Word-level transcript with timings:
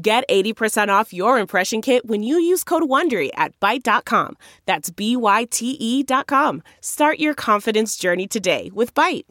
Get 0.00 0.28
80% 0.28 0.88
off 0.90 1.12
your 1.12 1.38
impression 1.40 1.82
kit 1.82 2.06
when 2.06 2.22
you 2.22 2.38
use 2.38 2.62
code 2.62 2.84
WONDERY 2.84 3.30
at 3.34 3.58
Byte.com. 3.58 4.36
That's 4.64 4.90
B-Y-T-E 4.90 6.02
dot 6.04 6.28
com. 6.28 6.62
Start 6.80 7.18
your 7.18 7.34
confidence 7.34 7.96
journey 7.96 8.28
today 8.28 8.70
with 8.72 8.94
Byte. 8.94 9.24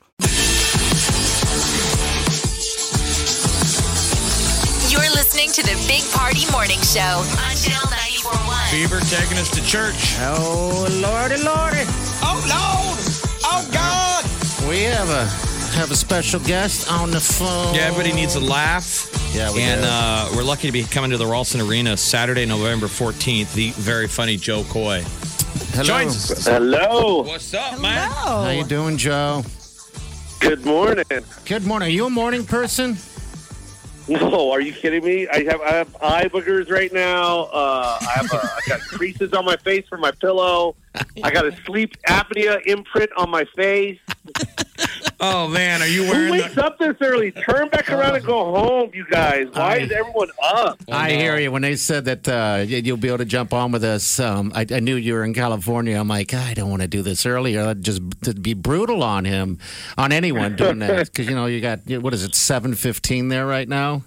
You're 4.90 5.10
listening 5.12 5.52
to 5.54 5.62
the 5.64 5.76
Big 5.88 6.04
Party 6.12 6.50
Morning 6.52 6.82
Show 6.82 7.00
on 7.00 7.56
Channel 7.56 7.88
941. 7.88 8.68
Bieber 8.68 9.00
taking 9.10 9.38
us 9.38 9.50
to 9.52 9.64
church. 9.66 10.16
Oh, 10.20 10.86
lordy, 11.00 11.42
lordy. 11.44 11.84
Oh, 12.24 12.44
Lord. 12.44 13.00
Oh, 13.46 13.64
God. 13.72 14.26
We 14.68 14.84
have 14.84 15.08
a 15.10 15.57
have 15.78 15.92
a 15.92 15.96
special 15.96 16.40
guest 16.40 16.92
on 16.92 17.12
the 17.12 17.20
phone. 17.20 17.74
Yeah, 17.76 17.82
everybody 17.82 18.14
needs 18.14 18.36
a 18.36 18.40
laugh. 18.40 19.10
Yeah, 19.36 19.54
we 19.54 19.62
And 19.62 19.82
do. 19.82 19.88
uh, 19.88 20.30
we're 20.36 20.44
lucky 20.44 20.68
to 20.68 20.72
be 20.72 20.84
coming 20.84 21.12
to 21.12 21.18
the 21.18 21.26
Ralston 21.26 21.62
Arena 21.62 21.96
Saturday, 21.96 22.46
November 22.46 22.88
14th. 22.88 23.54
The 23.54 23.70
very 23.72 24.08
funny 24.08 24.38
Jo 24.38 24.64
Koy 24.64 25.04
Hello. 25.74 25.84
joins 25.84 26.32
us. 26.32 26.46
Hello. 26.48 27.22
What's 27.22 27.54
up, 27.54 27.80
man? 27.80 28.10
How 28.10 28.50
you 28.50 28.64
doing, 28.64 28.98
Joe? 28.98 29.44
Good 30.40 30.66
morning. 30.66 31.06
Good 31.46 31.66
morning. 31.66 31.88
Are 31.88 31.92
you 31.92 32.08
a 32.08 32.10
morning 32.10 32.44
person? 32.46 32.98
No, 34.08 34.52
are 34.52 34.62
you 34.62 34.72
kidding 34.72 35.04
me? 35.04 35.28
I 35.28 35.44
have 35.44 35.60
I 35.62 35.72
have 35.72 35.96
eye 36.02 36.30
boogers 36.30 36.72
right 36.72 36.94
now. 36.94 37.42
Uh, 37.52 37.98
I 38.00 38.06
have 38.16 38.32
a, 38.32 38.38
I 38.38 38.60
got 38.66 38.80
creases 38.88 39.34
on 39.34 39.44
my 39.44 39.58
face 39.58 39.86
from 39.90 40.00
my 40.00 40.12
pillow. 40.12 40.76
I 41.24 41.30
got 41.30 41.46
a 41.46 41.54
sleep 41.66 41.94
apnea 42.08 42.66
imprint 42.66 43.12
on 43.18 43.30
my 43.30 43.44
face. 43.56 44.00
Oh, 45.20 45.48
man. 45.48 45.82
Are 45.82 45.88
you 45.88 46.02
wearing? 46.04 46.16
Who 46.26 46.32
wearing 46.32 46.44
wakes 46.44 46.56
the. 46.56 46.66
up 46.66 46.78
this 46.78 46.96
early? 47.02 47.32
Turn 47.32 47.70
back 47.70 47.90
around 47.92 48.16
and 48.18 48.26
go 48.26 48.54
home, 48.56 48.92
you 48.94 49.06
guys. 49.10 49.48
Why 49.52 49.78
is 49.78 49.92
everyone 49.92 50.30
up? 50.44 50.80
I 50.92 51.12
hear 51.12 51.38
you. 51.40 51.52
When 51.52 51.64
they 51.64 51.76
said 51.76 52.06
that 52.06 52.28
uh, 52.28 52.64
you'll 52.68 52.98
be 52.98 53.08
able 53.08 53.18
to 53.20 53.26
jump 53.26 53.52
on 53.54 53.72
with 53.72 53.84
us, 53.84 54.20
um, 54.20 54.52
I, 54.54 54.66
I 54.72 54.80
knew 54.80 54.96
you 54.96 55.14
were 55.16 55.24
in 55.24 55.34
California. 55.34 55.98
I'm 56.00 56.08
like, 56.08 56.34
I 56.36 56.54
don't 56.54 56.70
want 56.70 56.84
to 56.84 56.88
do 56.88 57.02
this 57.02 57.26
earlier. 57.26 57.64
I'd 57.70 57.82
just 57.84 58.02
to 58.24 58.34
be 58.36 58.54
brutal 58.54 59.02
on 59.02 59.26
him, 59.26 59.58
on 59.98 60.12
anyone 60.12 60.56
doing 60.56 60.80
that, 60.80 61.08
because 61.12 61.28
you 61.28 61.34
know 61.36 61.48
you 61.48 61.62
got 61.62 61.80
what 62.02 62.14
is 62.14 62.24
it, 62.24 62.36
seven 62.36 62.76
fifteen 62.76 63.30
there 63.30 63.48
right 63.48 63.68
now. 63.68 64.04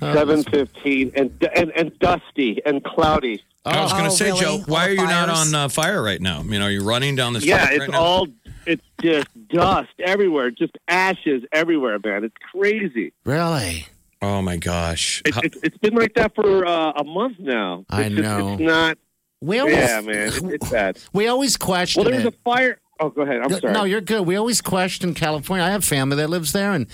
Uh, 0.00 0.14
Seven 0.14 0.42
fifteen 0.42 1.12
and 1.14 1.30
and 1.54 1.70
and 1.76 1.96
dusty 2.00 2.60
and 2.66 2.82
cloudy. 2.82 3.40
I 3.64 3.80
was 3.80 3.92
going 3.92 4.02
to 4.06 4.10
Oh, 4.10 4.14
say, 4.14 4.24
really? 4.32 4.40
Joe, 4.40 4.58
why 4.66 4.88
are 4.88 4.90
you 4.90 4.96
the 4.96 5.04
not 5.04 5.28
on 5.28 5.54
uh, 5.54 5.68
fire 5.68 6.02
right 6.02 6.20
now? 6.20 6.40
I 6.40 6.42
mean, 6.42 6.60
are 6.62 6.70
you 6.72 6.82
running 6.82 7.14
down 7.14 7.32
the 7.32 7.40
street 7.40 7.50
Yeah, 7.50 7.64
right 7.68 7.82
it's 7.82 7.92
now? 7.92 8.00
all 8.00 8.26
it's 8.66 8.82
just 9.00 9.26
dust 9.48 9.90
everywhere, 9.98 10.50
just 10.50 10.72
ashes 10.88 11.42
everywhere, 11.52 11.98
man. 12.04 12.24
It's 12.24 12.34
crazy. 12.52 13.12
Really? 13.24 13.86
Oh, 14.20 14.40
my 14.42 14.56
gosh. 14.56 15.20
It, 15.24 15.36
it, 15.44 15.54
it's 15.62 15.78
been 15.78 15.94
like 15.94 16.14
that 16.14 16.34
for 16.34 16.66
uh, 16.66 16.92
a 16.92 17.04
month 17.04 17.38
now. 17.40 17.84
I 17.90 18.08
just- 18.08 18.22
know. 18.22 18.52
it's 18.54 18.62
not. 18.62 18.98
We 19.40 19.58
always, 19.58 19.74
Yeah, 19.76 20.00
man, 20.02 20.28
it's, 20.28 20.36
it's 20.40 20.70
bad. 20.70 20.98
We 21.12 21.26
always 21.26 21.56
question 21.56 22.02
Well, 22.04 22.10
there 22.12 22.20
was 22.24 22.32
it. 22.32 22.34
a 22.34 22.38
fire. 22.44 22.78
Oh, 23.00 23.10
go 23.10 23.22
ahead. 23.22 23.40
I'm 23.42 23.50
No, 23.50 23.58
sorry. 23.58 23.72
No, 23.72 23.82
you're 23.82 24.00
good. 24.00 24.24
We 24.24 24.36
always 24.36 24.60
question 24.60 25.14
California. 25.14 25.64
I 25.66 25.70
have 25.70 25.84
family 25.84 26.16
that 26.18 26.30
lives 26.30 26.52
there, 26.52 26.70
and 26.70 26.86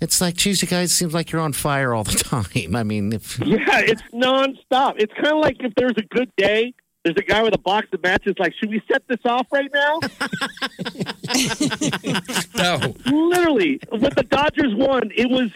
it's 0.00 0.18
like, 0.22 0.34
geez, 0.34 0.62
you 0.62 0.68
guys 0.68 0.94
seems 0.94 1.12
like 1.12 1.30
you're 1.30 1.42
on 1.42 1.52
fire 1.52 1.92
all 1.92 2.04
the 2.04 2.12
time. 2.16 2.74
I 2.74 2.82
mean, 2.82 3.12
if 3.12 3.38
Yeah, 3.40 3.58
it's 3.80 4.00
nonstop. 4.14 4.94
It's 4.96 5.12
kind 5.12 5.34
of 5.36 5.40
like 5.42 5.56
if 5.60 5.74
there's 5.74 5.92
a 5.98 6.02
good 6.14 6.30
day, 6.38 6.72
there's 7.04 7.16
a 7.16 7.22
guy 7.22 7.42
with 7.42 7.54
a 7.54 7.58
box 7.58 7.88
of 7.92 8.02
matches. 8.02 8.34
Like, 8.38 8.54
should 8.54 8.70
we 8.70 8.82
set 8.90 9.06
this 9.08 9.18
off 9.24 9.46
right 9.52 9.70
now? 9.72 9.98
no. 12.56 12.94
Literally, 13.06 13.80
when 13.88 14.12
the 14.14 14.24
Dodgers 14.28 14.74
won, 14.74 15.10
it 15.16 15.28
was. 15.28 15.50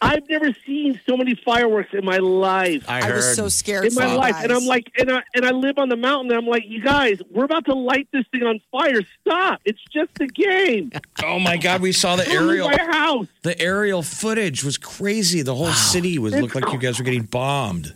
I've 0.00 0.28
never 0.28 0.54
seen 0.66 1.00
so 1.08 1.16
many 1.16 1.34
fireworks 1.34 1.94
in 1.94 2.04
my 2.04 2.18
life. 2.18 2.84
I 2.86 2.98
I 2.98 3.02
heard, 3.02 3.16
was 3.16 3.36
so 3.36 3.48
scared. 3.48 3.86
in 3.86 3.94
my 3.94 4.02
for 4.02 4.16
life, 4.16 4.32
guys. 4.34 4.44
and 4.44 4.52
I'm 4.52 4.66
like, 4.66 4.92
and 4.98 5.10
I 5.10 5.22
and 5.34 5.46
I 5.46 5.50
live 5.50 5.78
on 5.78 5.88
the 5.88 5.96
mountain. 5.96 6.30
And 6.30 6.38
I'm 6.38 6.46
like, 6.46 6.64
you 6.66 6.82
guys, 6.82 7.20
we're 7.30 7.44
about 7.44 7.64
to 7.66 7.74
light 7.74 8.06
this 8.12 8.26
thing 8.30 8.42
on 8.42 8.60
fire. 8.70 9.00
Stop! 9.22 9.62
It's 9.64 9.80
just 9.90 10.10
a 10.20 10.26
game. 10.26 10.92
Oh, 11.24 11.38
my 11.38 11.56
God. 11.56 11.80
We 11.80 11.92
saw 11.92 12.16
the 12.16 12.28
aerial. 12.28 12.68
my 12.68 12.76
house. 12.76 13.28
The 13.42 13.58
aerial 13.58 14.02
footage 14.02 14.62
was 14.62 14.76
crazy. 14.76 15.40
The 15.40 15.54
whole 15.54 15.72
city 15.72 16.18
was 16.18 16.34
looked 16.34 16.54
like 16.54 16.70
you 16.70 16.78
guys 16.78 16.98
were 16.98 17.04
getting 17.04 17.22
bombed. 17.22 17.94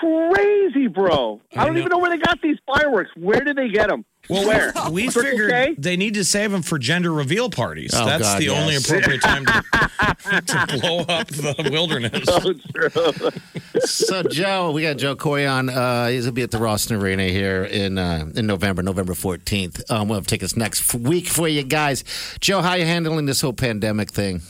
Crazy, 0.00 0.86
bro. 0.86 1.40
I, 1.54 1.60
I 1.60 1.64
don't 1.66 1.74
know. 1.74 1.80
even 1.80 1.90
know 1.90 1.98
where 1.98 2.10
they 2.10 2.22
got 2.22 2.40
these 2.40 2.56
fireworks. 2.66 3.10
Where 3.16 3.40
did 3.40 3.56
they 3.56 3.68
get 3.68 3.88
them? 3.88 4.04
Well, 4.28 4.46
Where? 4.46 4.72
we 4.90 5.08
figured 5.10 5.50
K? 5.50 5.74
they 5.76 5.96
need 5.96 6.14
to 6.14 6.24
save 6.24 6.52
them 6.52 6.62
for 6.62 6.78
gender 6.78 7.12
reveal 7.12 7.50
parties. 7.50 7.92
Oh, 7.94 8.04
That's 8.06 8.22
God, 8.22 8.40
the 8.40 8.48
only 8.50 8.76
appropriate 8.76 9.20
time 9.20 9.44
to, 9.44 9.62
to 10.46 10.78
blow 10.80 11.00
up 11.00 11.26
the 11.28 11.68
wilderness. 11.70 12.24
True. 13.74 13.80
So 13.80 14.22
Joe, 14.22 14.70
we 14.70 14.82
got 14.82 14.98
Jo 14.98 15.16
Koy 15.16 15.46
on. 15.46 15.68
Uh, 15.68 16.08
he's 16.08 16.24
gonna 16.24 16.32
be 16.32 16.42
at 16.42 16.50
the 16.50 16.58
Ralston 16.58 16.96
Arena 16.96 17.24
here 17.24 17.64
in 17.64 17.98
uh, 17.98 18.30
in 18.34 18.46
November, 18.46 18.82
November 18.82 19.14
fourteenth. 19.14 19.82
Um, 19.90 20.08
we'll 20.08 20.22
take 20.22 20.42
us 20.42 20.56
next 20.56 20.94
week 20.94 21.26
for 21.26 21.48
you 21.48 21.62
guys. 21.64 22.04
Joe, 22.40 22.62
how 22.62 22.74
you 22.74 22.84
handling 22.86 23.26
this 23.26 23.40
whole 23.40 23.52
pandemic 23.52 24.10
thing? 24.10 24.42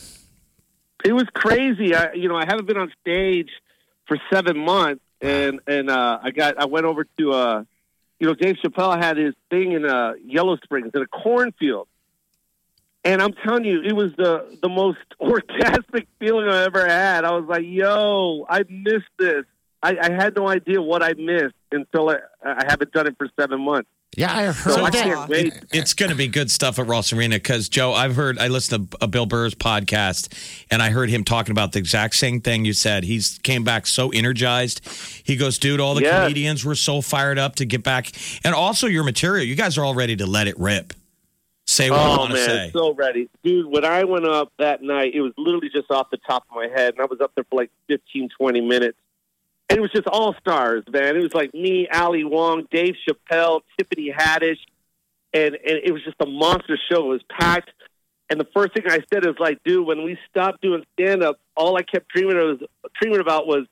it 1.05 1.12
was 1.12 1.25
crazy. 1.33 1.94
I, 1.94 2.12
you 2.12 2.28
know, 2.28 2.37
I 2.37 2.44
haven't 2.47 2.66
been 2.66 2.77
on 2.77 2.93
stage 3.00 3.49
for 4.06 4.19
seven 4.31 4.59
months, 4.59 5.03
and 5.21 5.61
and 5.67 5.91
uh, 5.91 6.19
I 6.23 6.31
got 6.31 6.61
I 6.61 6.67
went 6.67 6.87
over 6.87 7.05
to 7.19 7.33
uh, 7.33 7.65
you 8.21 8.27
know, 8.27 8.35
Dave 8.35 8.57
Chappelle 8.63 9.03
had 9.03 9.17
his 9.17 9.35
thing 9.49 9.73
in 9.73 9.87
uh, 9.87 10.13
Yellow 10.23 10.57
Springs 10.59 10.91
in 10.95 11.01
a 11.01 11.07
cornfield, 11.07 11.89
and 13.03 13.23
I'm 13.23 13.33
telling 13.33 13.65
you, 13.65 13.83
it 13.83 13.95
was 13.95 14.13
the 14.17 14.59
the 14.63 14.69
most 14.69 14.99
orgasmic 15.21 16.07
feeling 16.19 16.49
I 16.49 16.65
ever 16.65 16.87
had. 16.87 17.25
I 17.25 17.33
was 17.33 17.47
like, 17.49 17.65
"Yo, 17.65 18.47
I 18.49 18.65
missed 18.69 19.09
this." 19.19 19.45
I, 19.83 19.97
I 20.01 20.11
had 20.11 20.37
no 20.37 20.49
idea 20.49 20.81
what 20.83 21.03
I 21.03 21.15
missed 21.15 21.55
until 21.73 22.11
I, 22.11 22.17
I 22.45 22.65
haven't 22.69 22.93
done 22.93 23.07
it 23.07 23.17
for 23.19 23.29
seven 23.39 23.61
months. 23.63 23.89
Yeah, 24.17 24.37
I 24.37 24.43
heard 24.47 24.75
So 24.75 24.85
I 24.85 24.91
that. 24.91 25.05
can't 25.05 25.29
wait. 25.31 25.53
It's 25.73 25.95
going 25.95 26.11
to 26.11 26.17
be 26.17 26.27
good 26.27 26.51
stuff 26.51 26.81
at 26.81 26.87
Ross 26.89 27.13
Arena 27.13 27.37
because 27.37 27.69
Joe, 27.69 27.93
I've 27.93 28.17
heard 28.17 28.41
I 28.41 28.49
listened 28.49 28.91
to 28.91 28.99
a 29.01 29.07
Bill 29.07 29.25
Burr's 29.25 29.55
podcast 29.55 30.65
and 30.69 30.83
I 30.83 30.91
heard 30.91 31.11
him 31.11 31.23
talking 31.23 31.53
about 31.53 31.71
the 31.73 31.79
exact 31.79 32.17
same 32.17 32.41
thing 32.41 32.65
you 32.65 32.73
said. 32.73 33.05
He's 33.05 33.39
came 33.39 33.63
back 33.63 33.87
so 33.87 34.11
energized. 34.11 34.85
He 35.25 35.37
goes, 35.37 35.59
dude, 35.59 35.79
all 35.79 35.95
the 35.95 36.03
Yes. 36.03 36.25
comedians 36.25 36.65
were 36.65 36.75
so 36.75 37.01
fired 37.01 37.39
up 37.39 37.55
to 37.57 37.65
get 37.65 37.85
back, 37.85 38.11
and 38.45 38.53
also 38.53 38.89
your 38.89 39.05
material. 39.05 39.47
You 39.47 39.55
guys 39.55 39.79
are 39.79 39.85
all 39.85 39.95
ready 39.95 40.17
to 40.17 40.27
let 40.27 40.49
it 40.49 40.59
rip. 40.59 40.93
Say 41.69 41.89
what 41.89 41.99
you 42.05 42.13
Oh 42.13 42.19
want 42.19 42.33
to 42.33 42.45
say. 42.45 42.71
so 42.73 42.93
ready, 42.95 43.29
dude. 43.45 43.67
When 43.67 43.85
I 43.85 44.03
went 44.03 44.27
up 44.27 44.53
that 44.59 44.83
night, 44.83 45.15
it 45.15 45.21
was 45.21 45.33
literally 45.39 45.69
just 45.73 45.89
off 45.89 46.11
the 46.11 46.17
top 46.27 46.45
of 46.51 46.57
my 46.57 46.67
head, 46.67 46.95
and 46.95 47.01
I 47.01 47.05
was 47.05 47.21
up 47.21 47.31
there 47.37 47.45
for 47.49 47.55
like 47.61 47.71
15, 47.87 48.29
20 48.37 48.61
minutes, 48.61 48.99
and 49.71 49.79
it 49.79 49.81
was 49.81 49.93
just 49.93 50.09
all 50.09 50.35
stars, 50.41 50.83
man. 50.91 51.17
It 51.17 51.23
was 51.23 51.33
like 51.33 51.55
me, 51.55 51.87
Ali 51.93 52.25
Wong, 52.25 52.67
Dave 52.73 52.97
Chappelle, 53.09 53.61
Tiffany 53.79 54.13
Haddish, 54.13 54.59
and 55.33 55.55
and 55.55 55.79
it 55.85 55.93
was 55.93 56.03
just 56.05 56.17
a 56.21 56.27
monster 56.27 56.77
show. 56.91 57.07
It 57.07 57.09
was 57.09 57.23
packed, 57.31 57.71
and 58.29 58.41
the 58.41 58.49
first 58.53 58.75
thing 58.75 58.83
I 58.89 58.99
said 59.13 59.25
is 59.25 59.37
like, 59.39 59.63
dude, 59.65 59.87
when 59.87 60.03
we 60.03 60.19
stopped 60.29 60.61
doing 60.61 60.83
stand 60.95 61.23
up, 61.23 61.39
all 61.57 61.77
I 61.77 61.83
kept 61.83 62.09
dreaming 62.09 62.37
was 62.37 62.59
dreaming 63.01 63.21
about 63.21 63.47
was 63.47 63.67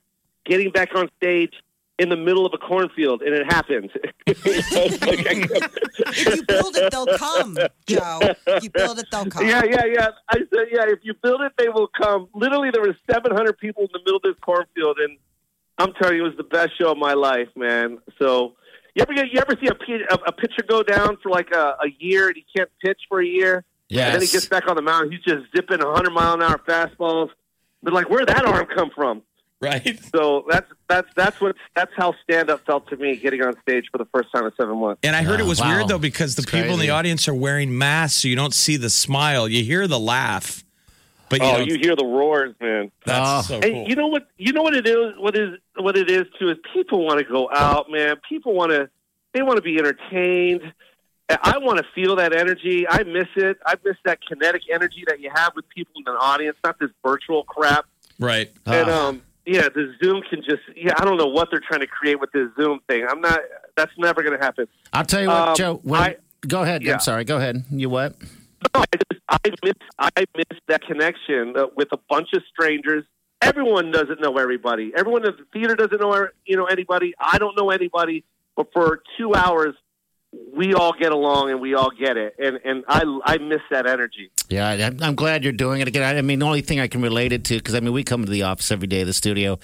getting 0.46 0.70
back 0.70 0.94
on 0.94 1.10
stage 1.16 1.52
in 1.98 2.10
the 2.10 2.16
middle 2.16 2.46
of 2.46 2.52
a 2.54 2.58
cornfield, 2.58 3.22
and 3.22 3.34
it 3.34 3.48
kept- 3.48 3.68
if 4.28 6.36
you 6.36 6.44
build 6.44 6.76
it, 6.76 6.92
they'll 6.92 7.18
come, 7.18 7.58
Joe. 7.86 8.20
If 8.46 8.62
you 8.62 8.70
build 8.70 9.00
it, 9.00 9.06
they'll 9.10 9.26
come. 9.26 9.44
Yeah, 9.44 9.64
yeah, 9.64 9.84
yeah. 9.84 10.10
I 10.28 10.36
said, 10.36 10.68
yeah, 10.70 10.84
if 10.86 11.00
you 11.02 11.14
build 11.14 11.40
it, 11.40 11.54
they 11.58 11.68
will 11.68 11.88
come. 11.88 12.28
Literally, 12.34 12.70
there 12.70 12.82
were 12.82 12.96
700 13.10 13.58
people 13.58 13.82
in 13.82 13.88
the 13.92 13.98
middle 13.98 14.18
of 14.18 14.22
this 14.22 14.36
cornfield, 14.40 14.98
and 14.98 15.18
I'm 15.78 15.92
telling 15.94 16.16
you, 16.16 16.24
it 16.24 16.28
was 16.28 16.36
the 16.36 16.42
best 16.44 16.78
show 16.78 16.92
of 16.92 16.98
my 16.98 17.14
life, 17.14 17.48
man. 17.56 17.98
So, 18.18 18.54
you 18.94 19.02
ever 19.02 19.14
get, 19.14 19.32
you 19.32 19.40
ever 19.40 19.54
see 19.60 19.68
a, 19.68 20.14
a, 20.14 20.18
a 20.26 20.32
pitcher 20.32 20.62
go 20.68 20.82
down 20.82 21.18
for 21.22 21.30
like 21.30 21.52
a, 21.52 21.76
a 21.82 21.88
year 21.98 22.28
and 22.28 22.36
he 22.36 22.44
can't 22.56 22.70
pitch 22.82 23.00
for 23.08 23.20
a 23.20 23.26
year? 23.26 23.64
And 23.90 24.14
then 24.14 24.20
he 24.20 24.26
gets 24.26 24.46
back 24.46 24.68
on 24.68 24.76
the 24.76 24.82
mound. 24.82 25.12
He's 25.12 25.22
just 25.22 25.50
zipping 25.56 25.78
100 25.78 26.10
mile 26.10 26.34
an 26.34 26.42
hour 26.42 26.58
fastballs. 26.58 27.30
They're 27.82 27.94
like, 27.94 28.10
where'd 28.10 28.28
that 28.28 28.44
arm 28.44 28.66
come 28.74 28.90
from? 28.94 29.22
right? 29.60 30.00
So 30.14 30.44
that's 30.48 30.70
that's 30.88 31.08
that's 31.16 31.40
what 31.40 31.56
that's 31.74 31.92
how 31.96 32.14
stand 32.22 32.50
up 32.50 32.64
felt 32.66 32.88
to 32.88 32.96
me 32.96 33.16
getting 33.16 33.42
on 33.42 33.54
stage 33.62 33.86
for 33.90 33.98
the 33.98 34.06
first 34.06 34.30
time 34.32 34.44
in 34.44 34.52
seven 34.58 34.78
months. 34.78 35.00
And 35.02 35.16
I 35.16 35.22
heard 35.22 35.40
it 35.40 35.44
ah, 35.44 35.48
was 35.48 35.60
Wow. 35.60 35.76
weird 35.76 35.88
though 35.88 35.98
because 35.98 36.36
the 36.36 36.42
It's 36.42 36.50
people 36.50 36.74
in 36.74 36.80
the 36.80 36.90
audience 36.90 37.28
are 37.28 37.34
wearing 37.34 37.76
masks, 37.76 38.22
so 38.22 38.28
you 38.28 38.36
don't 38.36 38.54
see 38.54 38.76
the 38.76 38.90
smile. 38.90 39.48
You 39.48 39.64
hear 39.64 39.86
the 39.86 39.98
laugh. 39.98 40.64
But 41.30 41.40
you 41.40 41.46
oh, 41.46 41.52
know, 41.58 41.64
you 41.64 41.78
hear 41.78 41.94
the 41.94 42.04
roars, 42.06 42.54
man. 42.60 42.90
that's 43.04 43.50
Oh. 43.50 43.60
so 43.60 43.60
And 43.66 43.86
you 43.88 43.94
know 43.96 44.06
what? 44.06 44.28
You 44.38 44.52
know 44.52 44.62
what 44.62 44.74
it 44.74 44.86
is. 44.86 45.14
What 45.18 45.36
is 45.36 45.58
what 45.76 45.96
it 45.96 46.10
is 46.10 46.24
too 46.38 46.48
is 46.50 46.56
people 46.72 47.04
want 47.04 47.18
to 47.18 47.24
go 47.24 47.50
out, 47.52 47.90
man. 47.90 48.16
People 48.28 48.54
want 48.54 48.70
to. 48.72 48.88
They 49.34 49.42
want 49.42 49.56
to 49.56 49.62
be 49.62 49.76
entertained. 49.78 50.72
I 51.28 51.58
want 51.58 51.76
to 51.78 51.84
feel 51.94 52.16
that 52.16 52.32
energy. 52.32 52.86
I 52.88 53.02
miss 53.02 53.26
it. 53.36 53.58
I 53.66 53.74
miss 53.84 53.96
that 54.06 54.18
kinetic 54.26 54.62
energy 54.72 55.04
that 55.08 55.20
you 55.20 55.30
have 55.34 55.52
with 55.54 55.68
people 55.68 55.92
in 55.96 56.10
an 56.10 56.16
audience, 56.18 56.56
not 56.64 56.78
this 56.78 56.88
virtual 57.04 57.42
crap. 57.44 57.84
right. 58.18 58.50
And 58.64 58.88
Ah. 58.88 59.08
um, 59.08 59.22
yeah, 59.44 59.68
the 59.68 59.94
Zoom 60.02 60.22
can 60.30 60.42
just. 60.42 60.62
Yeah, 60.74 60.92
I 60.98 61.04
don't 61.04 61.18
know 61.18 61.26
what 61.26 61.48
they're 61.50 61.60
trying 61.60 61.80
to 61.80 61.86
create 61.86 62.18
with 62.20 62.32
this 62.32 62.48
Zoom 62.58 62.80
thing. 62.88 63.06
I'm 63.08 63.20
not. 63.20 63.40
That's 63.76 63.92
never 63.98 64.22
going 64.22 64.38
to 64.38 64.42
happen. 64.44 64.66
I'll 64.94 65.04
tell 65.04 65.20
you 65.22 65.28
what, 65.28 65.48
Um, 65.50 65.54
Joe. 65.56 65.80
When, 65.82 66.00
I- 66.00 66.16
go 66.46 66.62
ahead. 66.62 66.82
yeah. 66.82 66.94
I'm 66.94 67.00
sorry. 67.00 67.24
Go 67.24 67.36
ahead. 67.36 67.62
You 67.70 67.90
what? 67.90 68.14
I 69.28 69.38
miss 69.62 69.74
I 69.98 70.24
miss 70.36 70.58
that 70.68 70.82
connection 70.82 71.54
uh, 71.56 71.66
with 71.76 71.88
a 71.92 71.98
bunch 72.08 72.28
of 72.34 72.42
strangers. 72.52 73.04
Everyone 73.40 73.90
doesn't 73.90 74.20
know 74.20 74.36
everybody. 74.38 74.92
Everyone 74.96 75.24
in 75.24 75.32
the 75.36 75.44
theater 75.52 75.76
doesn't 75.76 76.00
know 76.00 76.28
you 76.46 76.56
know 76.56 76.66
anybody. 76.66 77.14
I 77.18 77.38
don't 77.38 77.56
know 77.56 77.70
anybody. 77.70 78.24
But 78.56 78.72
for 78.72 79.02
two 79.16 79.34
hours, 79.34 79.76
we 80.52 80.74
all 80.74 80.92
get 80.92 81.12
along 81.12 81.50
and 81.50 81.60
we 81.60 81.74
all 81.74 81.90
get 81.90 82.16
it. 82.16 82.34
And 82.38 82.58
and 82.64 82.84
I 82.88 83.02
I 83.24 83.38
miss 83.38 83.60
that 83.70 83.86
energy. 83.86 84.30
Yeah, 84.48 84.90
I'm 85.02 85.14
glad 85.14 85.44
you're 85.44 85.52
doing 85.52 85.80
it 85.80 85.88
again. 85.88 86.16
I 86.16 86.20
mean, 86.22 86.38
the 86.38 86.46
only 86.46 86.62
thing 86.62 86.80
I 86.80 86.88
can 86.88 87.02
relate 87.02 87.32
it 87.32 87.44
to, 87.44 87.58
because 87.58 87.74
I 87.74 87.80
mean, 87.80 87.92
we 87.92 88.02
come 88.02 88.24
to 88.24 88.30
the 88.30 88.42
office 88.42 88.70
every 88.70 88.86
day, 88.86 89.04
the 89.04 89.12
studio. 89.12 89.58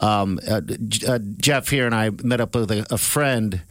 Um, 0.00 0.40
uh, 0.48 0.62
uh, 1.06 1.18
Jeff 1.36 1.68
here 1.68 1.86
and 1.86 1.94
I 1.94 2.10
met 2.22 2.40
up 2.40 2.54
with 2.54 2.70
a, 2.70 2.86
a 2.90 2.98
friend, 2.98 3.62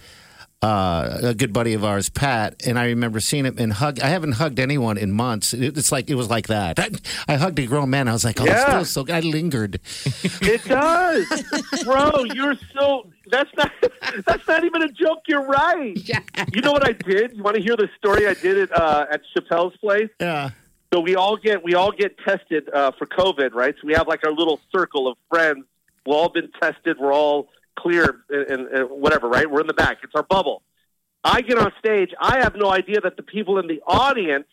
uh, 0.62 1.18
a 1.24 1.34
good 1.34 1.52
buddy 1.54 1.74
of 1.74 1.84
ours, 1.84 2.10
Pat, 2.10 2.62
and 2.68 2.78
I 2.78 2.86
remember 2.88 3.20
seeing 3.20 3.46
him 3.46 3.56
and 3.58 3.74
hug. 3.74 4.00
I 4.00 4.08
haven't 4.10 4.34
hugged 4.34 4.60
anyone 4.60 4.98
in 4.98 5.12
months. 5.12 5.54
It- 5.54 5.78
It's 5.78 5.92
like 5.92 6.10
it 6.10 6.16
was 6.16 6.30
like 6.30 6.48
that. 6.48 6.80
I, 6.80 6.90
I 7.28 7.36
hugged 7.38 7.58
a 7.60 7.66
grown 7.66 7.90
man. 7.90 8.08
I 8.08 8.12
was 8.14 8.24
like, 8.24 8.40
oh, 8.40 8.46
Yeah. 8.46 8.70
it 8.70 8.72
feels 8.76 8.90
so. 8.92 9.04
good. 9.04 9.16
I 9.16 9.20
lingered. 9.22 9.80
It 10.24 10.64
does, 10.66 11.44
bro. 11.84 12.24
You're 12.26 12.56
so. 12.74 13.10
That's 13.32 13.50
not. 13.58 13.72
That's 14.26 14.48
not 14.48 14.64
even 14.64 14.84
a 14.84 14.90
joke. 14.90 15.20
You're 15.28 15.46
right. 15.46 15.98
Yeah. 16.06 16.20
You 16.54 16.62
know 16.62 16.72
what 16.74 16.88
I 16.88 16.92
did? 16.94 17.36
You 17.36 17.44
want 17.44 17.56
to 17.56 17.62
hear 17.62 17.76
the 17.76 17.90
story 17.98 18.28
I 18.28 18.34
did 18.34 18.58
it 18.58 18.72
uh, 18.78 19.06
at 19.12 19.22
Chappelle's 19.36 19.76
place? 19.78 20.10
Yeah. 20.20 20.50
So 20.94 21.00
we 21.00 21.16
all 21.16 21.38
get 21.38 21.64
we 21.64 21.74
all 21.74 21.92
get 21.92 22.18
tested 22.20 22.70
uh, 22.74 22.92
for 22.98 23.06
COVID, 23.08 23.54
right? 23.54 23.74
So 23.82 23.88
we 23.88 23.94
have 23.94 24.08
like 24.08 24.26
our 24.26 24.34
little 24.34 24.60
circle 24.72 25.08
of 25.08 25.18
friends. 25.30 25.64
We've 26.06 26.16
all 26.16 26.30
been 26.30 26.50
tested. 26.62 26.98
We're 27.00 27.14
all 27.14 27.48
clear 27.78 28.24
and, 28.30 28.48
and, 28.48 28.68
and 28.68 28.90
whatever, 28.90 29.28
right? 29.30 29.50
We're 29.50 29.62
in 29.62 29.68
the 29.68 29.74
back. 29.74 30.00
It's 30.04 30.14
our 30.16 30.24
bubble. 30.24 30.64
I 31.24 31.42
get 31.42 31.58
on 31.58 31.72
stage. 31.80 32.12
I 32.20 32.40
have 32.40 32.56
no 32.56 32.72
idea 32.72 33.02
that 33.02 33.16
the 33.16 33.24
people 33.24 33.60
in 33.60 33.68
the 33.68 33.82
audience 33.86 34.48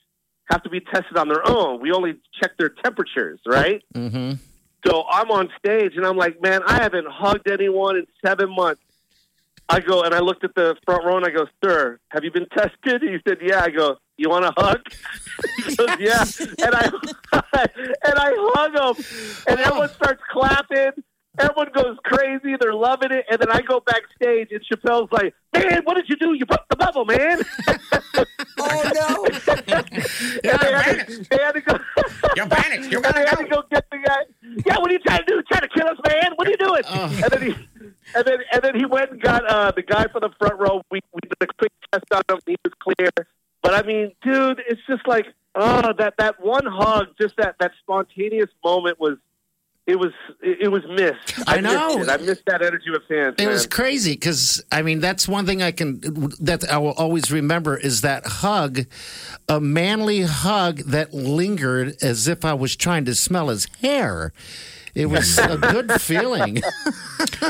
have 0.51 0.63
to 0.63 0.71
be 0.71 0.81
tested 0.81 1.17
on 1.17 1.29
their 1.29 1.47
own. 1.47 1.81
We 1.81 1.93
only 1.93 2.17
check 2.41 2.57
their 2.59 2.71
temperatures, 2.71 3.41
right? 3.47 3.83
Mm-hmm. 3.95 4.35
So 4.87 5.05
I'm 5.11 5.31
on 5.31 5.51
stage 5.59 5.93
and 5.97 6.07
I'm 6.07 6.17
like, 6.17 6.41
man, 6.41 6.63
I 6.67 6.83
haven't 6.83 7.07
hugged 7.09 7.51
anyone 7.51 7.97
in 7.97 8.07
seven 8.25 8.55
months. 8.55 8.81
I 9.69 9.81
go 9.81 10.03
and 10.03 10.15
I 10.15 10.21
looked 10.21 10.45
at 10.45 10.55
the 10.55 10.77
front 10.87 11.05
row 11.05 11.17
and 11.17 11.27
I 11.27 11.31
go, 11.31 11.47
sir, 11.63 11.99
have 12.09 12.25
you 12.25 12.31
been 12.31 12.47
tested? 12.47 13.03
He 13.03 13.19
said, 13.27 13.39
yeah. 13.43 13.61
I 13.63 13.69
go, 13.69 13.99
you 14.17 14.31
want 14.31 14.47
a 14.47 14.53
hug? 14.57 14.81
he 15.67 15.77
goes, 15.77 15.89
yeah. 15.99 16.25
And 16.65 16.75
I 16.75 16.91
and 17.67 18.19
I 18.19 18.33
hug 18.35 18.97
him, 18.97 19.05
and 19.47 19.61
everyone 19.61 19.91
starts 19.91 20.23
clapping. 20.31 20.93
Everyone 21.39 21.69
goes 21.75 21.97
crazy. 22.05 22.57
They're 22.61 22.75
loving 22.75 23.13
it. 23.13 23.25
And 23.31 23.39
then 23.39 23.51
I 23.51 23.61
go 23.61 23.81
backstage, 23.81 24.51
and 24.51 24.61
Chappelle's 24.65 25.11
like, 25.13 25.35
"Man, 25.53 25.83
what 25.85 25.95
did 25.95 26.09
you 26.09 26.17
do? 26.17 26.35
You 26.35 26.47
broke 26.47 26.69
the 26.69 26.77
bubble, 26.77 27.05
man!" 27.05 27.43
Oh 28.61 28.91
no! 28.95 29.25
and 29.65 29.87
they, 30.43 30.49
had 30.51 31.07
to, 31.07 31.27
they 31.31 31.39
had 31.39 31.53
to 31.53 31.61
go. 31.61 31.79
You're 32.37 32.47
panicked. 32.49 32.91
You're 32.91 33.05
and 33.07 33.15
they 33.15 33.25
gonna 33.25 33.29
had 33.29 33.39
go. 33.39 33.45
to 33.45 33.49
go 33.49 33.63
get 33.71 33.85
the 33.91 33.99
guy. 33.99 34.23
Yeah, 34.67 34.79
what 34.79 34.91
are 34.91 34.93
you 34.95 34.99
trying 34.99 35.21
to 35.21 35.25
do? 35.27 35.43
Trying 35.43 35.63
to 35.63 35.69
kill 35.69 35.87
us, 35.87 35.99
man? 36.07 36.33
What 36.37 36.49
are 36.49 36.51
you 36.51 36.57
doing? 36.57 36.83
And 36.87 37.31
then 37.31 37.43
he, 37.43 37.69
and 38.17 38.25
then 38.25 38.39
and 38.53 38.63
then 38.63 38.75
he 38.75 38.85
went 38.85 39.13
and 39.13 39.21
got 39.21 39.47
uh, 39.47 39.71
the 39.71 39.83
guy 39.83 40.07
from 40.09 40.23
the 40.23 40.31
front 40.39 40.59
row. 40.59 40.83
We 40.91 41.01
we 41.13 41.21
did 41.23 41.35
a 41.41 41.47
quick 41.47 41.73
test 41.93 42.05
on 42.13 42.23
him. 42.29 42.41
He 42.47 42.57
was 42.65 42.75
clear. 42.81 43.11
But 43.63 43.75
I 43.75 43.83
mean, 43.87 44.13
dude, 44.23 44.61
it's 44.69 44.81
just 44.89 45.07
like 45.07 45.27
oh, 45.55 45.93
that 45.99 46.15
that 46.19 46.45
one 46.45 46.67
hug, 46.67 47.09
just 47.21 47.37
that 47.37 47.57
that 47.61 47.73
spontaneous 47.81 48.51
moment 48.65 48.99
was. 48.99 49.19
It 49.89 49.99
was 49.99 50.13
it 50.43 50.71
was 50.71 50.83
missed. 50.87 51.49
I 51.49 51.61
know. 51.61 51.97
Missed 51.97 52.11
it. 52.11 52.13
I 52.13 52.17
missed 52.23 52.43
that 52.45 52.61
energy 52.61 52.91
with 52.91 53.05
fans. 53.09 53.37
It 53.39 53.45
man. 53.45 53.49
was 53.49 53.67
crazy 53.67 54.13
because 54.13 54.63
I 54.71 54.83
mean 54.83 55.01
that's 55.01 55.27
one 55.27 55.47
thing 55.47 55.63
I 55.63 55.73
can 55.73 56.01
that 56.41 56.71
I 56.71 56.77
will 56.77 56.93
always 56.93 57.33
remember 57.33 57.75
is 57.75 58.03
that 58.03 58.27
hug, 58.27 58.81
a 59.49 59.61
manly 59.61 60.23
hug 60.23 60.81
that 60.81 61.15
lingered 61.15 61.97
as 62.03 62.29
if 62.29 62.45
I 62.45 62.53
was 62.53 62.77
trying 62.77 63.07
to 63.07 63.15
smell 63.15 63.49
his 63.49 63.67
hair. 63.81 64.35
It 64.95 65.07
was 65.07 65.39
a 65.39 65.57
good 65.57 66.01
feeling. 66.01 66.63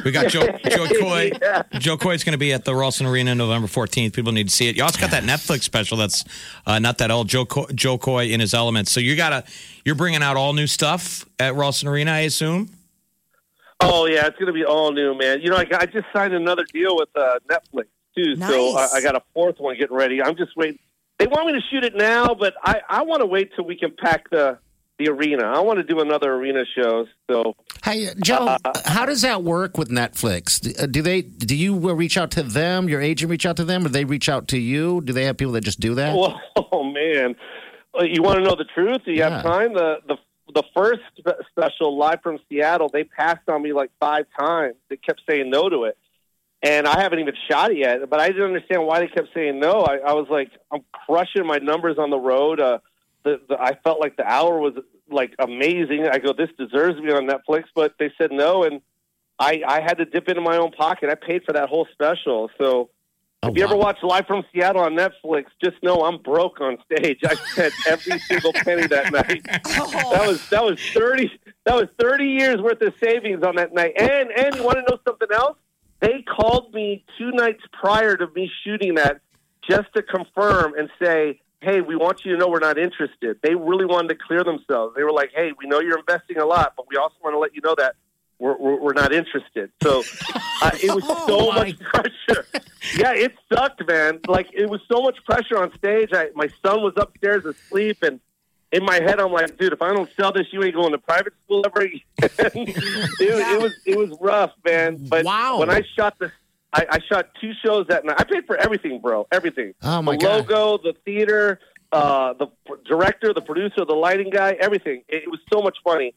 We 0.04 0.10
got 0.10 0.28
Joe, 0.28 0.46
Jo 0.70 0.86
Koy. 1.00 1.30
Jo 1.72 1.96
Koy's 1.96 2.24
going 2.24 2.32
to 2.32 2.38
be 2.38 2.52
at 2.52 2.64
the 2.64 2.74
Ralston 2.74 3.06
Arena 3.06 3.34
November 3.34 3.68
14th. 3.68 4.12
People 4.12 4.32
need 4.32 4.48
to 4.48 4.54
see 4.54 4.68
it. 4.68 4.76
You 4.76 4.82
also 4.84 5.00
got 5.00 5.10
that 5.10 5.24
Netflix 5.24 5.62
special 5.62 5.96
that's 5.96 6.24
uh, 6.66 6.78
not 6.78 6.98
that 6.98 7.10
old. 7.10 7.28
Joe, 7.28 7.44
Co- 7.46 7.68
Jo 7.74 7.98
Koy 7.98 8.26
in 8.26 8.40
his 8.40 8.54
elements. 8.54 8.92
So 8.92 9.00
you 9.00 9.16
got 9.16 9.30
to, 9.30 9.44
you're 9.84 9.94
bringing 9.94 10.22
out 10.22 10.36
all 10.36 10.52
new 10.52 10.66
stuff 10.66 11.24
at 11.38 11.54
Ralston 11.54 11.88
Arena, 11.88 12.12
I 12.12 12.20
assume? 12.20 12.70
Oh 13.80 14.06
yeah, 14.06 14.26
it's 14.26 14.36
going 14.36 14.48
to 14.48 14.52
be 14.52 14.64
all 14.64 14.92
new, 14.92 15.16
man. 15.16 15.40
You 15.40 15.50
know, 15.50 15.56
I, 15.56 15.66
I 15.72 15.86
just 15.86 16.06
signed 16.12 16.34
another 16.34 16.64
deal 16.72 16.96
with 16.96 17.10
uh, 17.14 17.38
Netflix 17.48 17.86
too, 18.16 18.34
so 18.34 18.40
Nice. 18.40 18.92
I, 18.92 18.96
I 18.96 19.00
got 19.02 19.14
a 19.14 19.22
fourth 19.32 19.60
one 19.60 19.76
getting 19.76 19.96
ready. 19.96 20.20
I'm 20.20 20.36
just 20.36 20.56
waiting. 20.56 20.80
They 21.18 21.26
want 21.28 21.46
me 21.46 21.52
to 21.52 21.60
shoot 21.70 21.84
it 21.84 21.94
now, 21.94 22.34
but 22.34 22.54
I, 22.62 22.80
I 22.88 23.02
want 23.02 23.20
to 23.20 23.26
wait 23.26 23.54
till 23.54 23.64
we 23.64 23.76
can 23.76 23.92
pack 23.96 24.30
the 24.30 24.58
the 24.98 25.08
arena. 25.08 25.44
I 25.44 25.60
want 25.60 25.78
to 25.78 25.84
do 25.84 26.00
another 26.00 26.32
arena 26.34 26.64
show. 26.76 27.06
So 27.30 27.54
Hey, 27.84 28.08
Joe, 28.22 28.56
how 28.84 29.06
does 29.06 29.22
that 29.22 29.42
work 29.42 29.78
with 29.78 29.90
Netflix? 29.90 30.60
Do- 30.60 30.72
uh, 30.82 31.02
they 31.04 31.22
do 31.22 31.56
you 31.56 31.74
uh, 31.88 31.92
reach 31.94 32.16
out 32.18 32.30
to 32.32 32.42
them? 32.42 32.88
Your 32.88 33.00
agent 33.00 33.30
reach 33.30 33.46
out 33.46 33.56
to 33.56 33.64
them, 33.64 33.86
or 33.86 33.88
they 33.88 34.04
reach 34.04 34.28
out 34.28 34.48
to 34.48 34.58
you? 34.58 35.00
Do 35.00 35.12
they 35.12 35.24
have 35.24 35.36
people 35.36 35.52
that 35.52 35.62
just 35.64 35.80
do 35.80 35.94
that? 35.94 36.16
Well, 36.16 36.40
oh 36.72 36.82
man, 36.84 37.36
Uh, 37.98 38.04
you 38.04 38.22
want 38.22 38.38
to 38.38 38.44
know 38.44 38.54
the 38.56 38.66
truth? 38.74 39.02
Do 39.04 39.12
you 39.12 39.18
Yeah. 39.18 39.30
have 39.30 39.42
time? 39.42 39.72
The 39.74 39.96
the 40.08 40.16
the 40.54 40.62
first 40.74 41.00
special 41.50 41.96
live 41.98 42.20
from 42.22 42.38
Seattle, 42.48 42.88
they 42.92 43.04
passed 43.04 43.46
on 43.48 43.62
me 43.62 43.72
like 43.74 43.90
five 44.00 44.24
times. 44.38 44.76
They 44.88 44.96
kept 44.96 45.20
saying 45.28 45.50
no 45.50 45.68
to 45.68 45.84
it, 45.84 45.96
and 46.62 46.88
I 46.88 47.00
haven't 47.02 47.18
even 47.20 47.34
shot 47.50 47.70
it 47.70 47.76
yet. 47.76 48.08
But 48.08 48.18
I 48.20 48.28
didn't 48.28 48.44
understand 48.44 48.84
why 48.86 49.00
they 49.00 49.08
kept 49.08 49.28
saying 49.34 49.60
no. 49.60 49.82
I, 49.82 49.98
I 49.98 50.12
was 50.14 50.26
like, 50.30 50.50
I'm 50.72 50.80
crushing 51.06 51.46
my 51.46 51.58
numbers 51.58 51.96
on 51.98 52.08
the 52.10 52.18
road. 52.18 52.60
Uh, 52.60 52.78
the, 53.28 53.40
the 53.48 53.60
I 53.60 53.74
felt 53.84 54.00
like 54.00 54.16
the 54.16 54.24
hour 54.24 54.58
was 54.58 54.74
like 55.10 55.34
amazing. 55.38 56.06
I 56.10 56.18
go, 56.18 56.32
this 56.32 56.50
deserves 56.58 56.96
to 56.96 57.02
be 57.02 57.12
on 57.12 57.26
Netflix, 57.26 57.64
but 57.74 57.94
they 57.98 58.10
said 58.18 58.30
no, 58.32 58.64
and 58.64 58.80
I 59.38 59.62
I 59.66 59.80
had 59.80 59.98
to 59.98 60.04
dip 60.04 60.28
into 60.28 60.40
my 60.40 60.56
own 60.56 60.72
pocket. 60.72 61.10
I 61.10 61.14
paid 61.14 61.42
for 61.44 61.52
that 61.52 61.68
whole 61.68 61.86
special, 61.92 62.50
so. 62.58 62.90
Oh, 63.40 63.50
If 63.50 63.56
you 63.56 63.62
ever 63.62 63.76
watch 63.76 63.98
Live 64.02 64.26
from 64.26 64.42
Seattle 64.52 64.82
on 64.82 64.96
Netflix, 64.96 65.44
just 65.62 65.80
know 65.80 66.04
I'm 66.04 66.20
broke 66.20 66.60
on 66.60 66.76
stage. 66.90 67.20
I 67.24 67.36
spent 67.36 67.72
every 67.86 68.18
single 68.28 68.52
penny 68.52 68.88
that 68.88 69.12
night. 69.12 69.46
Oh. 69.78 70.10
That 70.12 70.26
was 70.26 70.48
that 70.48 70.64
was 70.64 70.80
thirty 70.92 71.30
that 71.64 71.76
was 71.76 71.86
thirty 72.00 72.30
years 72.30 72.60
worth 72.60 72.82
of 72.82 72.94
savings 73.00 73.44
on 73.44 73.54
that 73.54 73.72
night. 73.72 73.92
And 73.96 74.32
and 74.36 74.56
you 74.56 74.64
want 74.64 74.78
to 74.78 74.82
know 74.90 74.98
something 75.06 75.28
else? 75.32 75.56
They 76.00 76.22
called 76.22 76.74
me 76.74 77.04
two 77.16 77.30
nights 77.30 77.62
prior 77.72 78.16
to 78.16 78.26
me 78.34 78.50
shooting 78.64 78.96
that 78.96 79.20
just 79.70 79.86
to 79.94 80.02
confirm 80.02 80.74
and 80.74 80.88
say, 81.00 81.40
"Hey, 81.60 81.80
we 81.80 81.96
want 81.96 82.24
you 82.24 82.32
to 82.32 82.38
know 82.38 82.48
we're 82.48 82.58
not 82.60 82.78
interested." 82.78 83.38
They 83.42 83.54
really 83.54 83.84
wanted 83.84 84.08
to 84.08 84.14
clear 84.14 84.44
themselves. 84.44 84.94
They 84.96 85.04
were 85.04 85.12
like, 85.12 85.30
"Hey, 85.34 85.52
we 85.58 85.66
know 85.66 85.80
you're 85.80 85.98
investing 85.98 86.38
a 86.38 86.46
lot, 86.46 86.74
but 86.76 86.86
we 86.88 86.96
also 86.96 87.14
want 87.22 87.34
to 87.34 87.38
let 87.38 87.54
you 87.54 87.60
know 87.62 87.74
that." 87.78 87.96
We're, 88.40 88.56
we're, 88.56 88.80
we're 88.80 88.92
not 88.92 89.12
interested. 89.12 89.72
So 89.82 90.04
uh, 90.62 90.70
it 90.80 90.94
was 90.94 91.04
so 91.26 91.50
my 91.50 91.56
much 91.56 91.78
pressure. 91.80 92.46
Yeah, 92.96 93.12
it 93.12 93.34
sucked, 93.52 93.84
man. 93.88 94.20
Like 94.28 94.46
it 94.54 94.70
was 94.70 94.80
so 94.88 95.02
much 95.02 95.16
pressure 95.24 95.58
on 95.60 95.76
stage. 95.76 96.10
I, 96.12 96.28
my 96.36 96.48
son 96.64 96.82
was 96.82 96.92
upstairs 96.96 97.44
asleep, 97.44 97.98
and 98.04 98.20
in 98.70 98.84
my 98.84 98.94
head, 98.94 99.18
I'm 99.18 99.32
like, 99.32 99.58
dude, 99.58 99.72
if 99.72 99.82
I 99.82 99.92
don't 99.92 100.08
sell 100.14 100.30
this, 100.30 100.46
you 100.52 100.62
ain't 100.62 100.76
going 100.76 100.92
to 100.92 100.98
private 100.98 101.32
school 101.44 101.64
ever 101.66 101.80
again. 101.80 102.00
it, 102.22 103.18
it 103.18 103.60
was 103.60 103.72
it 103.84 103.98
was 103.98 104.16
rough, 104.20 104.52
man. 104.64 104.98
But 105.08 105.24
Wow. 105.24 105.58
when 105.58 105.70
I 105.70 105.82
shot 105.96 106.16
the, 106.20 106.30
I, 106.72 106.86
I 106.90 106.98
shot 107.10 107.30
two 107.40 107.52
shows 107.64 107.86
that 107.88 108.04
night. 108.04 108.16
I 108.18 108.24
paid 108.24 108.46
for 108.46 108.56
everything, 108.56 109.00
bro. 109.00 109.26
Everything. 109.32 109.74
Oh, 109.82 110.02
my 110.02 110.12
the 110.12 110.18
God. 110.18 110.50
logo, 110.50 110.82
the 110.82 110.94
theater, 111.04 111.60
uh, 111.92 112.34
the 112.34 112.48
director, 112.86 113.32
the 113.32 113.40
producer, 113.40 113.84
the 113.84 113.94
lighting 113.94 114.30
guy, 114.30 114.56
everything. 114.60 115.02
It, 115.08 115.24
it 115.24 115.30
was 115.30 115.40
so 115.52 115.62
much 115.62 115.78
money. 115.86 116.14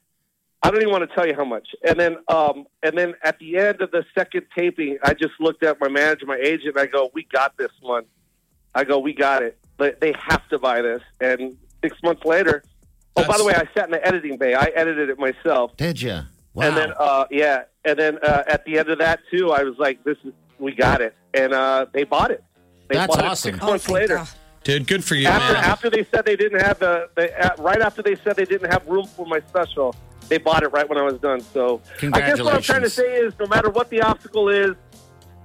I 0.63 0.69
don't 0.69 0.81
even 0.81 0.91
want 0.91 1.09
to 1.09 1.15
tell 1.15 1.25
you 1.25 1.33
how 1.33 1.45
much. 1.45 1.69
And 1.83 1.99
then, 1.99 2.17
um, 2.27 2.65
and 2.83 2.97
then 2.97 3.15
at 3.23 3.39
the 3.39 3.57
end 3.57 3.81
of 3.81 3.91
the 3.91 4.05
second 4.13 4.45
taping, 4.55 4.97
I 5.03 5.13
just 5.13 5.33
looked 5.39 5.63
at 5.63 5.79
my 5.79 5.87
manager, 5.87 6.25
my 6.27 6.37
agent, 6.37 6.75
and 6.75 6.79
I 6.79 6.85
go, 6.85 7.09
"We 7.13 7.25
got 7.31 7.57
this 7.57 7.71
one." 7.81 8.03
I 8.75 8.83
go, 8.83 8.99
"We 8.99 9.13
got 9.13 9.41
it. 9.41 9.57
They, 9.79 9.93
they 9.99 10.13
have 10.19 10.47
to 10.49 10.59
buy 10.59 10.81
this." 10.81 11.01
And 11.19 11.57
six 11.83 11.97
months 12.03 12.23
later, 12.25 12.63
oh, 13.15 13.25
by 13.25 13.37
the 13.37 13.43
way, 13.43 13.55
I 13.55 13.67
sat 13.73 13.85
in 13.85 13.91
the 13.91 14.05
editing 14.05 14.37
bay. 14.37 14.53
I 14.53 14.65
edited 14.75 15.09
it 15.09 15.17
myself. 15.17 15.75
Did 15.77 15.99
you? 15.99 16.21
Wow. 16.53 16.67
And 16.67 16.77
then, 16.77 16.93
uh, 16.99 17.25
yeah, 17.31 17.63
and 17.83 17.97
then 17.97 18.19
uh, 18.21 18.43
at 18.47 18.63
the 18.65 18.77
end 18.77 18.89
of 18.89 18.99
that 18.99 19.21
too, 19.31 19.51
I 19.51 19.63
was 19.63 19.75
like, 19.79 20.03
"This 20.03 20.17
is, 20.23 20.33
we 20.61 20.73
got 20.73 21.01
it," 21.01 21.13
and 21.33 21.53
uh, 21.53 21.85
they 21.91 22.03
bought 22.05 22.31
it. 22.31 22.43
They 22.87 22.95
That's 22.95 23.13
bought 23.15 23.25
awesome. 23.25 23.49
it 23.49 23.53
six 23.55 23.63
Oh, 23.63 23.67
months 23.67 23.85
thank 23.85 23.95
later. 23.95 24.15
God. 24.17 24.27
Dude, 24.63 24.87
good 24.87 25.03
for 25.03 25.15
you, 25.15 25.27
After, 25.27 25.53
man. 25.53 25.63
after 25.63 25.89
they 25.89 26.03
said 26.13 26.23
they 26.23 26.35
didn't 26.35 26.61
have 26.61 26.77
the, 26.77 27.09
the 27.15 27.45
uh, 27.45 27.55
right 27.63 27.81
after 27.81 28.03
they 28.03 28.15
said 28.15 28.35
they 28.35 28.45
didn't 28.45 28.71
have 28.71 28.85
room 28.87 29.07
for 29.07 29.25
my 29.25 29.39
special, 29.47 29.95
they 30.29 30.37
bought 30.37 30.61
it 30.61 30.67
right 30.67 30.87
when 30.87 30.99
I 30.99 31.01
was 31.01 31.17
done. 31.19 31.41
So 31.41 31.81
I 32.13 32.19
guess 32.19 32.39
what 32.39 32.53
I'm 32.53 32.61
trying 32.61 32.83
to 32.83 32.89
say 32.89 33.15
is, 33.15 33.33
no 33.39 33.47
matter 33.47 33.71
what 33.71 33.89
the 33.89 34.01
obstacle 34.03 34.49
is, 34.49 34.75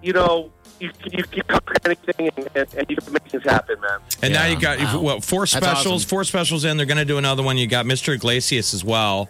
you 0.03 0.13
know, 0.13 0.53
you 0.81 0.91
you 1.11 1.25
can 1.25 1.43
conquer 1.49 1.75
anything 1.85 2.31
and, 2.37 2.49
and, 2.55 2.75
and 2.75 2.91
you 2.91 2.97
can 2.97 3.13
make 3.13 3.23
things 3.29 3.43
happen, 3.45 3.81
man. 3.81 3.99
And 4.23 4.33
now 4.35 4.45
Yeah, 4.45 4.53
you 4.55 4.61
got 4.61 4.79
wow. 4.79 5.01
what 5.01 5.25
four 5.25 5.47
specials, 5.47 5.87
awesome. 5.87 6.09
four 6.09 6.25
specials 6.25 6.65
in. 6.65 6.77
They're 6.77 6.87
going 6.87 6.97
to 6.99 7.05
do 7.05 7.19
another 7.19 7.43
one. 7.43 7.57
You 7.57 7.67
got 7.67 7.87
Mr. 7.87 8.15
Iglesias 8.15 8.75
as 8.75 8.85
well. 8.85 9.29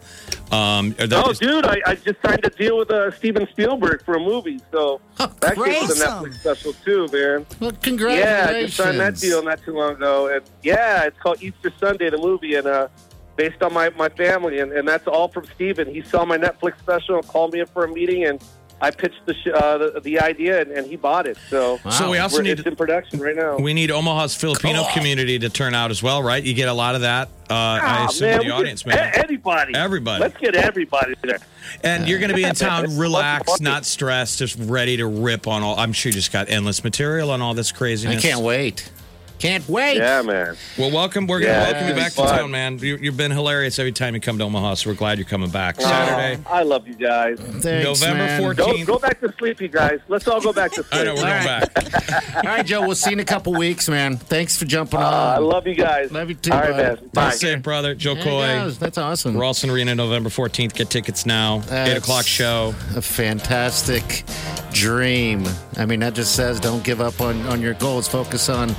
Um, 0.50 0.94
Oh, 1.00 1.06
just- 1.28 1.40
dude, 1.40 1.64
I, 1.66 1.80
I 1.86 1.94
just 1.96 2.20
signed 2.24 2.44
a 2.44 2.50
deal 2.50 2.78
with 2.78 2.90
uh, 2.90 3.10
Steven 3.12 3.46
Spielberg 3.52 4.04
for 4.04 4.14
a 4.14 4.20
movie, 4.20 4.60
so 4.72 5.00
that 5.18 5.54
great. 5.56 5.72
gets 5.80 5.98
the 5.98 6.04
Netflix 6.04 6.34
special 6.40 6.72
too, 6.84 7.08
man. 7.12 7.46
Well, 7.60 7.72
congratulations! 7.82 8.24
Yeah. 8.50 8.56
I 8.56 8.62
just 8.62 8.76
signed 8.76 9.00
that 9.00 9.16
deal 9.16 9.42
not 9.42 9.62
too 9.64 9.72
long 9.76 9.92
ago, 9.94 10.28
and 10.28 10.42
yeah, 10.62 11.04
it's 11.04 11.18
called 11.18 11.42
Easter 11.42 11.72
Sunday, 11.80 12.10
the 12.10 12.18
movie, 12.18 12.54
and 12.54 12.66
uh, 12.66 12.88
based 13.36 13.62
on 13.62 13.72
my 13.72 13.90
my 13.90 14.08
family, 14.08 14.60
and, 14.60 14.72
and 14.72 14.86
that's 14.86 15.06
all 15.06 15.28
from 15.28 15.44
Steven. 15.54 15.92
He 15.92 16.02
saw 16.02 16.24
my 16.24 16.38
Netflix 16.38 16.78
special 16.78 17.16
and 17.16 17.26
called 17.26 17.52
me 17.52 17.60
in 17.60 17.66
for 17.66 17.84
a 17.84 17.88
meeting, 17.92 18.24
and 18.24 18.42
I 18.80 18.90
pitched 18.90 19.24
the 19.24 19.32
sh- 19.32 19.48
uh, 19.54 19.78
the, 19.78 20.00
the 20.00 20.20
idea, 20.20 20.60
and, 20.60 20.70
and 20.70 20.86
he 20.86 20.96
bought 20.96 21.26
it. 21.26 21.38
So 21.48 21.78
So 21.90 22.10
we 22.10 22.18
also 22.18 22.36
we're, 22.38 22.42
need 22.42 22.58
it's 22.58 22.66
in 22.68 22.76
production 22.76 23.20
right 23.20 23.34
now. 23.34 23.56
we 23.56 23.72
need 23.72 23.90
Omaha's 23.90 24.34
Filipino 24.34 24.84
community 24.92 25.38
to 25.38 25.48
turn 25.48 25.72
out 25.74 25.90
as 25.90 26.02
well, 26.02 26.22
right? 26.22 26.42
You 26.42 26.52
get 26.52 26.68
a 26.68 26.74
lot 26.74 26.94
of 26.94 27.00
that. 27.00 27.28
Uh, 27.48 27.54
I 27.54 27.80
Ah, 27.82 28.06
assume 28.08 28.28
man, 28.28 28.40
the 28.40 28.50
audience, 28.50 28.84
man. 28.84 28.98
a- 28.98 29.18
Anybody. 29.18 29.74
Everybody. 29.74 30.20
Let's 30.20 30.36
get 30.36 30.54
everybody 30.54 31.14
there. 31.22 31.38
And 31.84 32.06
you're 32.06 32.18
going 32.18 32.28
to 32.30 32.34
be 32.36 32.44
in 32.44 32.54
town, 32.54 32.84
It's 32.84 32.94
relaxed, 32.94 33.62
not 33.62 33.86
stressed, 33.86 34.38
just 34.38 34.58
ready 34.58 34.98
to 34.98 35.06
rip 35.06 35.46
on 35.46 35.62
all. 35.62 35.78
I'm 35.78 35.92
sure 35.94 36.10
you 36.10 36.14
just 36.14 36.32
got 36.32 36.50
endless 36.50 36.84
material 36.84 37.30
on 37.30 37.40
all 37.40 37.54
this 37.54 37.72
craziness. 37.72 38.22
I 38.22 38.28
can't 38.28 38.40
wait. 38.42 38.90
Can't 39.38 39.68
wait. 39.68 39.98
Yeah, 39.98 40.22
man. 40.22 40.56
Well, 40.78 40.90
welcome. 40.90 41.26
We're 41.26 41.40
going 41.40 41.52
to 41.52 41.58
Yeah, 41.58 41.64
welcome 41.72 41.88
you 41.88 41.94
it's 41.94 42.16
back 42.16 42.26
to 42.30 42.36
town, 42.36 42.50
man. 42.50 42.78
You, 42.78 42.96
you've 42.96 43.16
been 43.18 43.30
hilarious 43.30 43.78
every 43.78 43.92
time 43.92 44.14
you 44.14 44.20
come 44.20 44.38
to 44.38 44.44
Omaha, 44.44 44.74
so 44.74 44.90
we're 44.90 44.96
glad 44.96 45.18
you're 45.18 45.26
coming 45.26 45.50
back. 45.50 45.76
Oh, 45.78 45.82
Saturday, 45.82 46.42
I 46.48 46.62
love 46.62 46.88
you 46.88 46.94
guys. 46.94 47.38
Thanks, 47.38 48.00
November 48.00 48.54
14th. 48.54 48.86
Go, 48.86 48.94
go 48.94 48.98
back 48.98 49.20
to 49.20 49.32
sleep, 49.38 49.60
you 49.60 49.68
guys. 49.68 50.00
Let's 50.08 50.26
all 50.26 50.40
go 50.40 50.52
back 50.54 50.70
to 50.72 50.82
sleep. 50.82 50.88
I 50.92 51.04
know 51.04 51.14
we're 51.14 51.20
going 51.20 51.44
back. 51.44 52.34
All 52.36 52.42
right, 52.44 52.64
Joe. 52.64 52.80
We'll 52.86 52.94
see 52.94 53.10
you 53.10 53.14
in 53.14 53.20
a 53.20 53.24
couple 53.24 53.52
weeks, 53.52 53.88
man. 53.88 54.16
Thanks 54.16 54.56
for 54.56 54.64
jumping 54.64 55.00
Uh, 55.00 55.04
on. 55.04 55.34
I 55.34 55.38
love 55.38 55.66
you 55.66 55.74
guys. 55.74 56.10
Love 56.12 56.30
you 56.30 56.34
too, 56.36 56.52
All 56.52 56.58
right, 56.60 56.70
bud. 56.70 56.76
man. 57.02 57.10
Bye. 57.12 57.30
Stay 57.30 57.54
safe, 57.54 57.62
brother. 57.62 57.94
Joe 57.94 58.14
There 58.14 58.22
he 58.24 58.30
Coy. 58.30 58.46
goes. 58.46 58.78
That's 58.78 58.96
awesome. 58.98 59.36
Ralston 59.36 59.68
Arena, 59.70 59.94
November 59.94 60.30
14th. 60.30 60.74
Get 60.74 60.88
tickets 60.90 61.26
now. 61.26 61.62
8 61.70 61.96
o'clock 61.98 62.24
show. 62.26 62.74
a 62.96 63.02
fantastic 63.02 64.24
dream. 64.72 65.44
I 65.76 65.84
mean, 65.86 66.00
that 66.00 66.14
just 66.14 66.34
says 66.34 66.58
don't 66.60 66.82
give 66.84 67.00
up 67.00 67.20
on, 67.20 67.40
on 67.46 67.60
your 67.60 67.74
goals. 67.74 68.08
Focus 68.08 68.48
on 68.48 68.74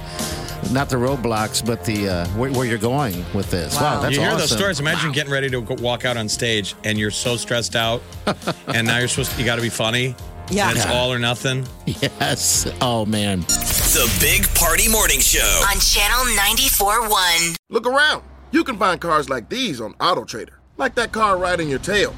not 0.72 0.90
the 0.90 0.96
roadblocks, 0.98 1.66
but 1.66 1.84
the 1.86 2.10
uh, 2.10 2.28
where, 2.30 2.52
where 2.52 2.66
you're 2.66 2.78
going 2.78 3.26
with 3.34 3.50
this. 3.52 3.76
Wow, 3.76 3.96
Wow. 3.96 4.02
that's 4.02 4.16
you 4.16 4.22
hear 4.22 4.30
awesome. 4.30 4.40
those 4.42 4.52
stories. 4.52 4.80
Imagine 4.80 5.12
getting 5.12 5.32
ready 5.32 5.50
to 5.50 5.60
walk 5.62 6.06
out 6.06 6.18
on 6.18 6.28
stage 6.30 6.76
and 6.84 6.98
you're 6.98 7.12
so 7.12 7.38
stressed 7.38 7.76
out, 7.76 8.02
and 8.68 8.86
now 8.88 8.98
you're 9.00 9.08
supposed 9.08 9.32
to, 9.32 9.40
you 9.40 9.46
got 9.46 9.56
to 9.58 9.62
be 9.62 9.70
funny. 9.70 10.16
Yeah. 10.50 10.70
And 10.70 10.78
it's 10.78 10.86
all 10.86 11.12
or 11.12 11.20
nothing. 11.20 11.68
Yes. 11.86 12.72
Oh 12.82 13.06
man. 13.06 13.42
The 13.42 14.18
Big 14.22 14.48
Party 14.56 14.88
Morning 14.90 15.20
Show. 15.20 15.40
on 15.70 15.78
Channel 15.80 16.26
94.1. 16.38 17.56
Look 17.70 17.86
around. 17.88 18.24
You 18.52 18.64
can 18.64 18.78
find 18.78 19.00
cars 19.02 19.30
like 19.30 19.50
these 19.50 19.82
on 19.82 19.94
AutoTrader, 19.96 20.52
like 20.78 20.96
that 20.96 21.12
car 21.12 21.38
right 21.38 21.60
in 21.60 21.68
your 21.68 21.80
tail. 21.80 22.16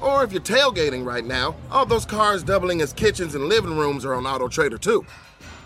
Or 0.00 0.22
if 0.24 0.32
you're 0.32 0.42
tailgating 0.42 1.06
right 1.06 1.24
now, 1.24 1.56
all 1.70 1.86
those 1.86 2.04
cars 2.04 2.42
doubling 2.42 2.82
as 2.82 2.92
kitchens 2.92 3.34
and 3.34 3.44
living 3.48 3.76
rooms 3.78 4.04
are 4.04 4.12
on 4.14 4.24
AutoTrader 4.24 4.78
too. 4.78 5.06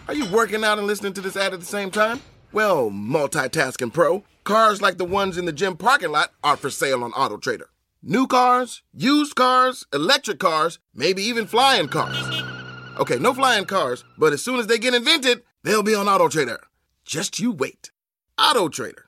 Are 0.08 0.14
you 0.14 0.24
working 0.30 0.64
out 0.64 0.78
and 0.78 0.86
listening 0.86 1.12
to 1.12 1.20
this 1.20 1.36
ad 1.36 1.52
at 1.52 1.60
the 1.60 1.66
same 1.66 1.90
time? 1.90 2.22
Well, 2.50 2.90
multitasking 2.90 3.92
pro, 3.92 4.24
cars 4.42 4.80
like 4.80 4.96
the 4.96 5.04
ones 5.04 5.36
in 5.36 5.44
the 5.44 5.52
gym 5.52 5.76
parking 5.76 6.12
lot 6.12 6.32
are 6.42 6.56
for 6.56 6.70
sale 6.70 7.04
on 7.04 7.12
AutoTrader. 7.12 7.66
New 8.02 8.26
cars, 8.26 8.82
used 8.94 9.34
cars, 9.34 9.84
electric 9.92 10.38
cars, 10.38 10.78
maybe 10.94 11.22
even 11.22 11.46
flying 11.46 11.88
cars. 11.88 12.42
Okay, 12.98 13.18
no 13.18 13.34
flying 13.34 13.66
cars, 13.66 14.02
but 14.16 14.32
as 14.32 14.42
soon 14.42 14.58
as 14.58 14.66
they 14.66 14.78
get 14.78 14.94
invented, 14.94 15.42
they'll 15.62 15.82
be 15.82 15.94
on 15.94 16.06
AutoTrader. 16.06 16.60
Just 17.04 17.38
you 17.38 17.52
wait. 17.52 17.90
AutoTrader. 18.38 19.07